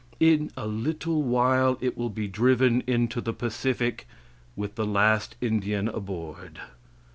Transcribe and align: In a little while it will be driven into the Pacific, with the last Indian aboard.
In 0.19 0.49
a 0.57 0.65
little 0.65 1.21
while 1.21 1.77
it 1.79 1.95
will 1.95 2.09
be 2.09 2.27
driven 2.27 2.81
into 2.87 3.21
the 3.21 3.33
Pacific, 3.33 4.07
with 4.55 4.73
the 4.73 4.87
last 4.87 5.35
Indian 5.41 5.87
aboard. 5.87 6.59